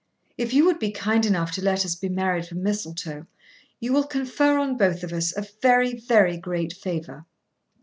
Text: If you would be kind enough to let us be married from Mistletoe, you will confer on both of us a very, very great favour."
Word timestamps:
If 0.35 0.51
you 0.51 0.65
would 0.65 0.79
be 0.79 0.89
kind 0.89 1.27
enough 1.27 1.51
to 1.51 1.63
let 1.63 1.85
us 1.85 1.93
be 1.93 2.09
married 2.09 2.47
from 2.47 2.63
Mistletoe, 2.63 3.27
you 3.79 3.93
will 3.93 4.05
confer 4.07 4.57
on 4.57 4.75
both 4.75 5.03
of 5.03 5.13
us 5.13 5.31
a 5.37 5.47
very, 5.61 5.93
very 5.93 6.37
great 6.37 6.73
favour." 6.73 7.27